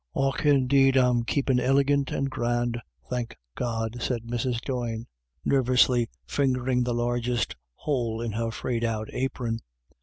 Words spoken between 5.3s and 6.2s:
nervously